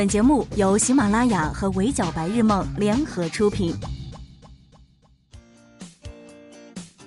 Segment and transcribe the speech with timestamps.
[0.00, 3.74] 本节目由喜马拉雅和围剿白日梦联合出品。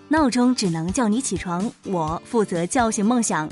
[0.07, 3.49] 闹钟只能叫你起床，我负责叫醒梦想。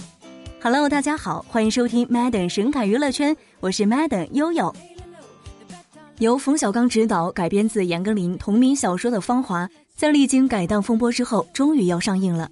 [0.62, 4.72] Hello，大家好，欢迎收听 Madden 神侃娱乐圈，我是 Madden 悠悠。
[6.20, 9.66] 由冯小刚执导、改编自严歌苓同名小说的《芳华》，
[9.96, 12.48] 在历经改档风波之后，终于要上映了。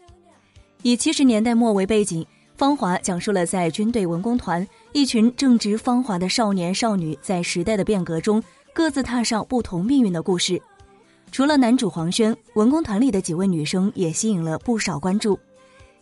[0.81, 2.23] 以七十年代末为背景，
[2.57, 4.67] 《芳华》讲述了在军队文工团。
[4.91, 8.41] 一群正值芳华的少年少女，在时代的变革中
[8.73, 10.59] 各自踏上不同命运的故事。
[11.31, 15.37] 除了男主黄轩，文工团里的几位女生也吸引了不少关注。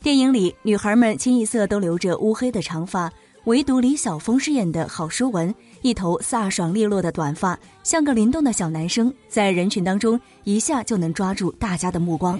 [0.01, 3.11] 电影里，女孩们清一色都留着乌黑的长发，
[3.43, 12.39] 唯独李晓峰饰演的郝淑文，一头飒爽利落的短发，像个灵动的小男生，在人群当中一下就能抓住大家的目光。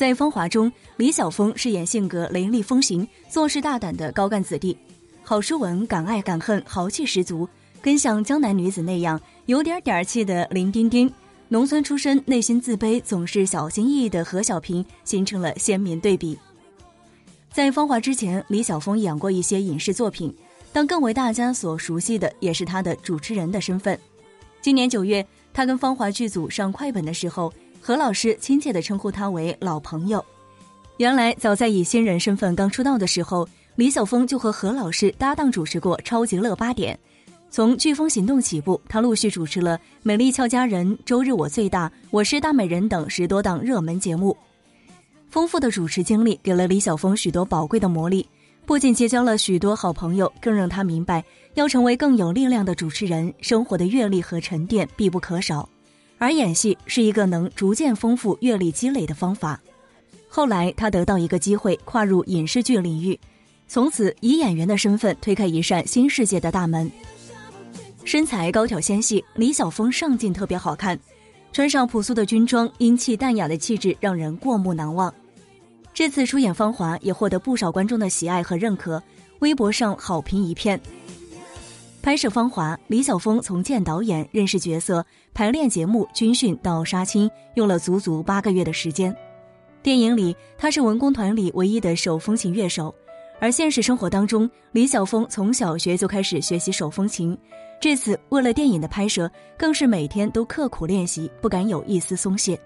[0.00, 4.74] 在《芳华》中，李晓峰饰演性格雷厉风行、做事大胆的高干子弟，
[5.22, 7.46] 郝淑文敢爱敢恨、豪气十足，
[7.82, 11.12] 跟像江南女子那样有点点气的林丁丁，
[11.48, 16.38] 农村出身、内心自卑、总是小心翼翼的何小萍形成了鲜明对比。
[17.52, 20.34] 在《芳华》之前，李晓峰演过一些影视作品，
[20.72, 24.00] 但更为大家所熟悉的也是他的主持人的身份。
[24.62, 27.52] 今年九月，他跟《芳华》剧组上快本的时候。
[27.80, 30.24] 何老师亲切地称呼他为老朋友。
[30.98, 36.94] 原来早在以新人身份刚出道的时候，李晓峰就和何老师搭档主持过《超级乐八点》。
[37.50, 44.36] 从《飓风行动》起步，他陆续主持了《美丽俏佳人》《周日我最大》《我是大美人》等十多档热门节目。
[45.30, 48.24] 丰富的主持经历给了李晓峰许多宝贵的磨砺，
[48.66, 55.68] 不仅结交了许多好朋友，更让他明白，要成为更有力量的主持人，生活的阅历和沉淀必不可少。
[56.20, 59.58] 而演戏是一个能逐渐丰富阅历积累的方法。
[60.28, 63.18] 后来，他得到一个机会，跨入影视剧领域，
[63.66, 66.92] 从此以演员的身份推开一扇新世界的大门。
[68.04, 70.98] 身材高挑纤细，李晓峰上镜特别好看，
[71.52, 75.12] 穿上朴素的军装，英气淡雅的气质让人过目难忘。
[75.94, 79.02] 这次出演《芳华》也获得不少观众的喜爱和认可，
[79.38, 80.78] 微博上好评一片。
[82.02, 89.14] 拍摄《芳华》，李晓峰从见导演、认识角色、排练节目、军训到杀青，用了足足八个月的时间。
[89.82, 92.94] 电影里他是文工团里唯一的手风琴乐手，
[93.38, 97.36] 而现实生活当中，李晓峰从小学就开始学习手风琴。
[97.78, 102.58] 这次为了电影的拍摄，更是每天都刻苦练习，不敢有一丝松懈。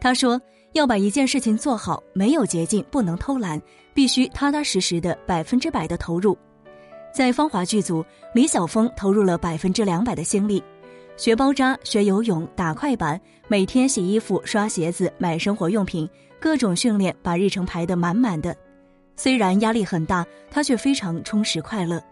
[0.00, 0.40] 他说
[0.72, 3.60] ：“要把一件事情做好，没有捷径，不能偷懒，
[3.92, 6.38] 必须踏踏实实的，百分之百的投入。”
[7.12, 8.02] 在芳华剧组，
[8.32, 10.62] 李晓峰投入了百分之两百的心力，
[11.18, 16.08] 学包扎、学游泳、打快板，每天洗衣服、刷鞋子、买生活用品，
[16.40, 18.56] 各种训练，把日程排得满满的。
[19.14, 22.02] 虽然压力很大，他却非常充实快乐。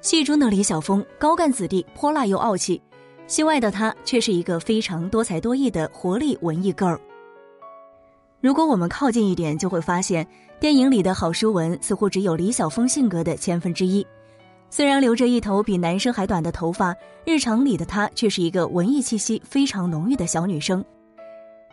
[0.00, 2.80] 戏中的李晓峰，高干子弟，泼辣又傲气；
[3.26, 6.98] 戏外的他，却是一个非常多才多艺的活力文艺 girl。
[8.40, 10.26] 如果我们靠近一点，就会发现。
[10.60, 14.04] 电影里的郝淑文似乎只有李晓峰性格的千分之一，
[14.70, 16.92] 虽然留着一头比男生还短的头发，
[17.24, 20.84] 日常里的她却是一个文艺气息非常浓郁的小女生。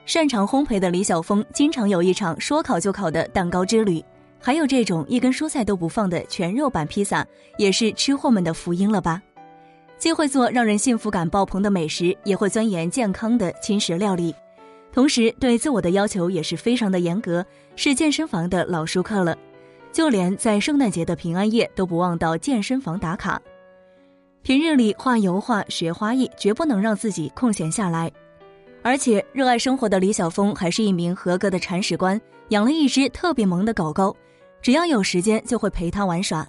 [0.06, 4.06] 擅长烘焙的李晓峰经常有一场说烤就烤的蛋糕之旅，
[4.40, 7.26] 还有这种一根蔬菜都不放的全肉版披萨，
[7.58, 9.20] 也是吃货们的福音了吧？
[9.98, 14.36] 既会做让人幸福感爆棚的美食，也会钻研健康的轻食料理。
[14.96, 17.46] 同时，对自我的要求也是非常的严格，
[17.76, 19.38] 是健身房的老熟客了。
[19.92, 23.42] 就连在圣诞节的平安夜都不忘到健身房打卡。
[24.42, 28.10] 平日里画油画、学花艺，绝不能让自己空闲下来。
[28.82, 32.20] 而且，热爱生活的李晓峰还是一名合格的铲屎官，
[32.50, 34.16] 养了一只特别萌的狗狗，
[34.62, 36.48] 只要有时间就会陪它玩耍。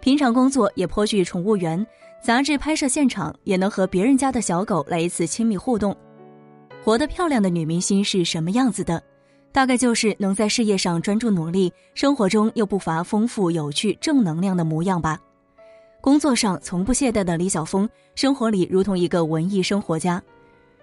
[0.00, 1.86] 平常工作也颇具宠物缘，
[2.20, 5.96] 杂志拍摄现场也能和别人家的小狗来一次亲密互动。
[6.86, 9.02] 活得漂亮的女明星是什么样子的？
[9.50, 15.18] 大概就是能在事业上专注努力，生活中又不乏丰富有趣、正能量的模样吧。
[16.00, 20.22] 工作上从不懈怠的李晓峰，生活里如同一个文艺生活家。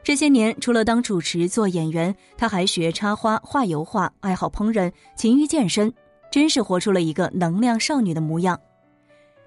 [0.03, 5.89] 这些年，除了当主持、做演员，他还学插花、画油画，爱好烹饪，勤于健身，
[6.29, 8.59] 真是活出了一个能量少女的模样。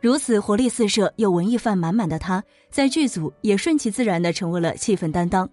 [0.01, 5.47] 如此活力四射又文艺范满满的他，在剧组也顺其自然地成为了气氛担当。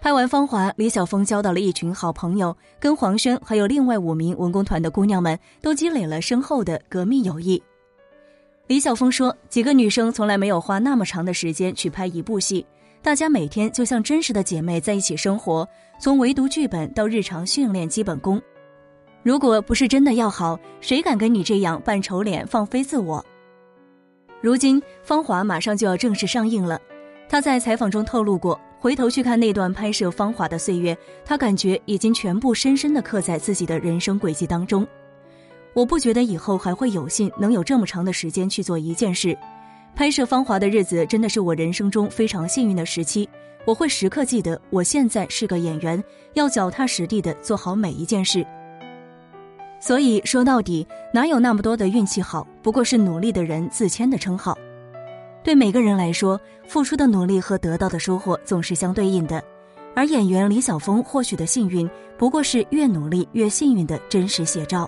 [0.00, 7.60] 拍完《芳华》，李晓峰交到了一群好朋友，跟黄轩还有另外五名文工团的姑娘们都积累了深厚的革命友谊。
[8.68, 12.64] 李晓峰说：“几个女生从来没有花那么长的时间去拍一部戏，
[13.02, 15.68] 大家每天就像真实的姐妹在一起生活，
[15.98, 18.40] 从围读剧本到日常训练基本功。
[19.24, 23.24] 如果不是真的要好，谁敢跟你这样扮丑脸、放飞自我？”
[24.40, 26.80] 如今《芳华》马上就要正式上映了，
[27.28, 34.86] 他在采访中透露过，回头去看那段拍摄《芳华》的岁月，他感觉已经全部深深的刻在自己的人生轨迹当中。
[35.74, 39.36] 我不觉得以后还会有幸能有这么长的时间去做一件事。
[39.96, 43.28] 拍摄《芳华》的日子真的是我人生中非常幸运的时期，
[43.64, 46.02] 我会时刻记得我现在是个演员，
[46.34, 48.46] 要脚踏实地的做好每一件事。
[49.80, 52.46] 所以说到底，哪有那么多的运气好？
[52.62, 54.56] 不过是努力的人自谦的称号。
[55.48, 59.42] 对每个人来说，付出的努力和得到的收获总是相对应的。
[59.96, 64.86] 而演员李晓峰获取的幸运，不过是越努力越幸运的真实写照。